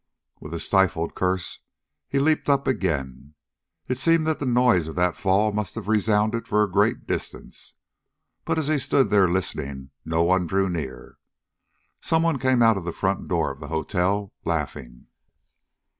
With 0.39 0.51
a 0.55 0.59
stifled 0.59 1.13
curse 1.13 1.59
he 2.07 2.17
leaped 2.17 2.49
up 2.49 2.65
again. 2.65 3.35
It 3.87 3.99
seemed 3.99 4.25
that 4.25 4.39
the 4.39 4.47
noise 4.47 4.87
of 4.87 4.95
that 4.95 5.15
fall 5.15 5.51
must 5.51 5.75
have 5.75 5.87
resounded 5.87 6.47
for 6.47 6.63
a 6.63 6.71
great 6.71 7.05
distance, 7.05 7.75
but, 8.43 8.57
as 8.57 8.67
he 8.67 8.79
stood 8.79 9.11
there 9.11 9.27
listening, 9.29 9.91
no 10.03 10.23
one 10.23 10.47
drew 10.47 10.71
near. 10.71 11.17
Someone 11.99 12.39
came 12.39 12.63
out 12.63 12.77
of 12.77 12.83
the 12.83 12.91
front 12.91 13.29
door 13.29 13.51
of 13.51 13.59
the 13.59 13.67
hotel, 13.67 14.33
laughing. 14.43 15.05